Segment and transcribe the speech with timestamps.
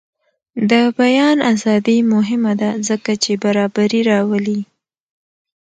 [0.71, 4.61] د بیان ازادي مهمه ده ځکه چې برابري راولي.